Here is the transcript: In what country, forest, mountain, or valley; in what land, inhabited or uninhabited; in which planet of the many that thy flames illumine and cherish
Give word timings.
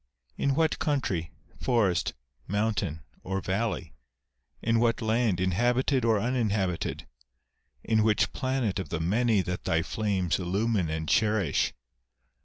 In 0.35 0.55
what 0.55 0.79
country, 0.79 1.29
forest, 1.61 2.15
mountain, 2.47 3.01
or 3.21 3.39
valley; 3.39 3.93
in 4.59 4.79
what 4.79 4.99
land, 4.99 5.39
inhabited 5.39 6.03
or 6.03 6.19
uninhabited; 6.19 7.05
in 7.83 8.01
which 8.01 8.33
planet 8.33 8.79
of 8.79 8.89
the 8.89 8.99
many 8.99 9.41
that 9.43 9.63
thy 9.63 9.83
flames 9.83 10.39
illumine 10.39 10.89
and 10.89 11.07
cherish 11.07 11.75